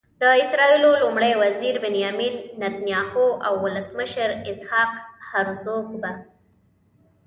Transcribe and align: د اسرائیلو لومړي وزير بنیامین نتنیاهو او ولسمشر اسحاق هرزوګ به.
د 0.21 0.23
اسرائیلو 0.43 0.91
لومړي 1.03 1.31
وزير 1.43 1.73
بنیامین 1.85 2.33
نتنیاهو 2.61 3.25
او 3.45 3.53
ولسمشر 3.63 4.29
اسحاق 4.51 4.91
هرزوګ 5.29 5.87
به. 6.01 6.11